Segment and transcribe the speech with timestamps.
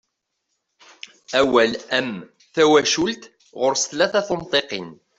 [1.39, 2.09] Awal am
[2.53, 3.21] "tawacult"
[3.59, 4.89] ɣuṛ-s tlata n tunṭiqin.